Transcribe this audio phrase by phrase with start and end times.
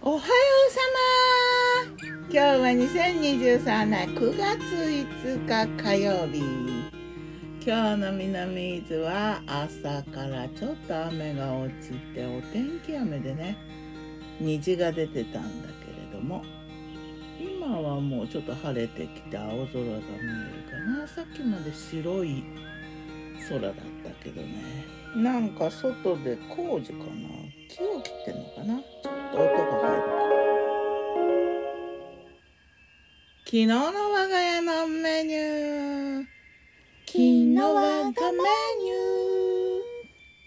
[0.00, 0.80] おはようさ
[1.90, 2.06] ま。
[2.06, 6.38] 今日は2023年9月5日火曜日。
[7.66, 13.56] 今日の南伊豆は朝からちょっと雨が落ちてお天気雨でね。
[14.40, 16.44] 虹が出てたんだけれども
[17.40, 19.98] 今はもうちょっと晴れてきて青空が見える
[20.70, 21.08] かな。
[21.08, 22.44] さっきまで白い
[23.48, 24.62] 空だったけどね。
[25.16, 27.04] なんか外で工事かな。
[27.68, 29.17] 木を切ってんのかな。
[29.30, 30.02] と音が入る
[33.44, 36.26] 昨日の我が家のメニュー。
[37.06, 38.90] 昨日我がメニ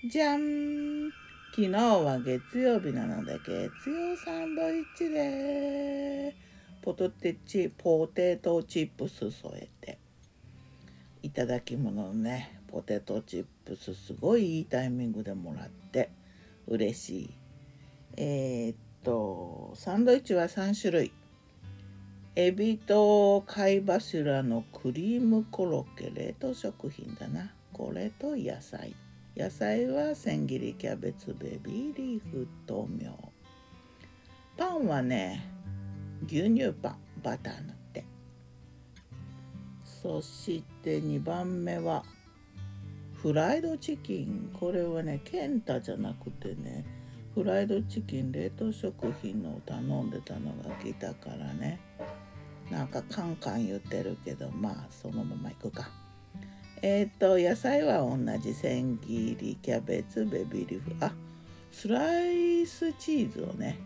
[0.04, 0.12] ュー。
[0.12, 1.12] じゃん。
[1.50, 6.36] 昨日は月曜日なので月曜サンドイッチで。
[6.84, 9.98] ポテテチポテトチップス添えて。
[11.24, 16.12] いただき物のねポテトチップスすごいいいタイミングでもらって
[16.68, 17.41] 嬉しい。
[18.18, 21.12] えー、っとサンドイッチは3種類。
[22.36, 27.52] エビと貝柱のクリームコロッケ冷凍食品だな。
[27.74, 28.96] これと野菜。
[29.36, 33.32] 野菜は千切りキャベツベビーリーフ豆苗。
[34.58, 35.50] パンはね
[36.26, 38.06] 牛乳パンバター塗って。
[39.84, 42.04] そして2番目は
[43.16, 44.52] フライドチキン。
[44.60, 46.86] これはねケンタじゃなくてね
[47.34, 51.80] フライドチキン冷凍食品のを頼んでたのが来たからね。
[52.70, 55.90] なんかカンカン言ってるけどまあそのままいくか。
[56.82, 61.06] えっ、ー、と野菜は同じ千切りキャベツベビーリーフ。
[61.06, 61.14] あ
[61.72, 63.80] スライスチーズをね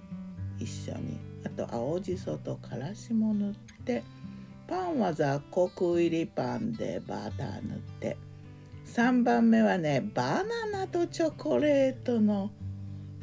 [0.58, 1.20] 一緒に。
[1.46, 4.04] あと青じそとからしも塗って
[4.68, 8.18] パンは雑穀入りパンでバター塗って。
[8.88, 12.50] 3番目はねバナナとチョコレートの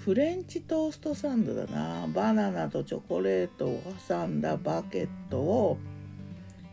[0.04, 2.08] フレンチトーストサンドだな。
[2.08, 5.78] バナナとチョコレートを挟んだバケットを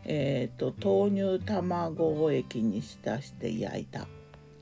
[0.04, 4.08] えーと、豆乳卵液に浸して焼いた。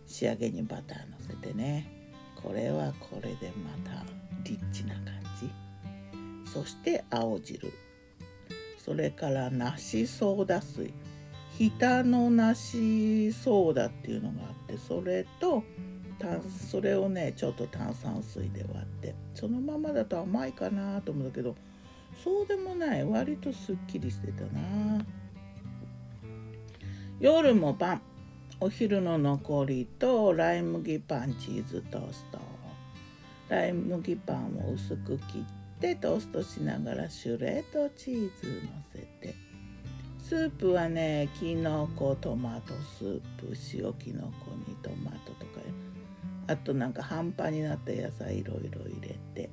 [0.07, 1.91] 仕上げにバターのせてね。
[2.43, 4.05] これはこれでまた
[4.45, 5.05] リッチな感
[5.41, 5.51] じ。
[6.53, 7.73] そして青汁。
[8.77, 10.93] それから梨ソーダ水。
[11.57, 15.65] ひたの梨ソーダっていうのがあってそれと
[16.71, 21.55] それをねちょっと炭酸水で割ってそのままだと甘いかなと思うんだけど
[22.23, 25.05] そうでもない割とすっきりしてたな。
[27.21, 28.01] 夜もパン
[28.61, 32.39] お昼の残りとライ麦パンチーズトースト。
[33.49, 35.45] ライ麦パンを薄く切
[35.77, 39.35] ってトーストしながらシュレッドチーズのせて。
[40.21, 45.13] スープはねきのこトマトスープ塩きのこにトマ
[46.49, 49.51] あとなんか半端になった野菜いろいろ入れて。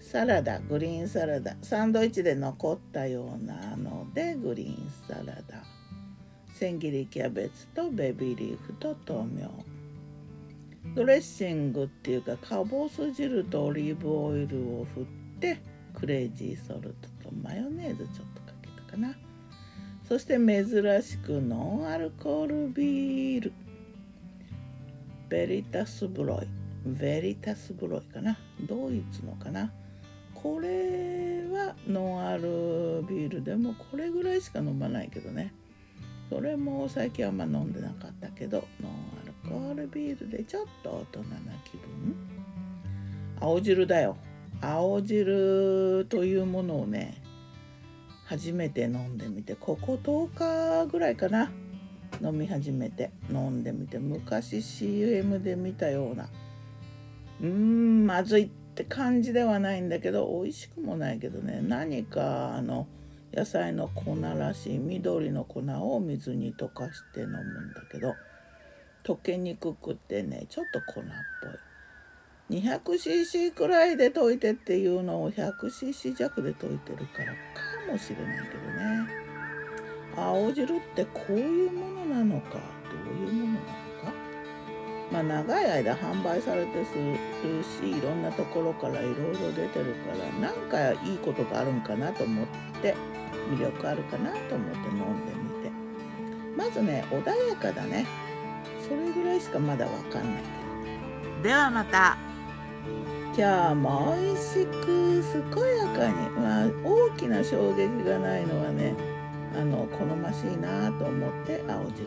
[0.00, 1.56] サラダグリーンサラダ。
[1.62, 5.62] サンドイッチで残ったようなのでグリーンサラダ。
[6.54, 9.50] 千切りキャベツとベビーリーフと豆苗。
[10.94, 15.04] ドレッシングっていうかかぼす汁とオリーブオイルを振っ
[15.38, 15.60] て
[15.94, 19.14] クレイジーソルトとマヨネーズちょっとかけたかな。
[20.08, 20.66] そして珍
[21.02, 23.52] しくノンアルコールビール。
[25.30, 26.46] ベリタスブロイ。
[26.84, 28.36] ベリタスブロイかな？
[28.66, 29.72] ドイツのかな？
[30.34, 35.54] これはノンアルビールでもこれぐらいしか飲まないけどね。
[36.28, 38.92] それも最近あんま飲んでなかったけどノン
[39.22, 41.26] アルコールビールでちょっと大人な
[41.64, 42.16] 気分。
[43.40, 44.16] 青汁だよ。
[44.60, 47.22] 青汁というものをね
[48.24, 51.52] 初めて飲んでみてここ10日ぐらいかな。
[52.22, 56.28] 飲み始めて飲んでみて昔 CM で見たような。
[57.40, 61.60] うーんまずいって感じではないんだけど美味しくもないけどね。
[61.62, 62.86] 何かあの
[63.32, 68.14] 野菜の粉らしい緑の粉を水に溶かして飲むんだけど
[69.04, 71.04] 溶けにくくてねちょっと粉っ
[71.42, 71.52] ぽい。
[72.50, 77.36] 200cc くらいで溶いてっていうのを 100cc 弱で溶いてるからか
[77.92, 79.29] もしれないけどね。
[80.16, 82.60] 青汁ってこういうものなのかど
[83.12, 83.70] ういうものなのか。
[85.12, 92.46] まあ長い間販売されてするしいろんなところからいろいろ出てるからなんかいいことがあるんかなと思っ
[92.80, 92.94] て
[93.50, 95.70] 魅力あるかなと思って飲んでみて。
[96.56, 98.06] まずね穏やかだね。
[98.82, 101.42] それぐらいしかまだわかんないけど。
[101.42, 102.16] ではまた。
[103.36, 109.09] 今日も美味しく健やかに、まあ、大きな衝撃がないのはねあ
[109.70, 112.06] の好ましいなと思って青汁。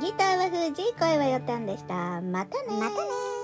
[0.00, 2.20] ギターは藤井声はよたんでした。
[2.20, 3.35] またねまたね